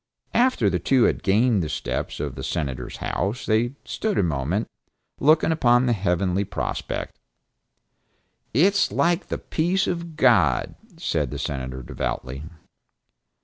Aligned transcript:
After 0.33 0.67
the 0.67 0.79
two 0.79 1.03
had 1.03 1.21
gained 1.21 1.61
the 1.61 1.69
steps 1.69 2.19
of 2.19 2.33
the 2.33 2.41
Senator's 2.43 2.97
house 2.97 3.45
they 3.45 3.73
stood 3.85 4.17
a 4.17 4.23
moment, 4.23 4.65
looking 5.19 5.51
upon 5.51 5.85
the 5.85 5.95
lovely 6.03 6.43
prospect: 6.43 7.19
"It 8.51 8.73
is 8.73 8.91
like 8.91 9.27
the 9.27 9.37
peace 9.37 9.85
of 9.85 10.15
God," 10.15 10.73
said 10.97 11.29
the 11.29 11.37
Senator 11.37 11.83
devoutly. 11.83 12.41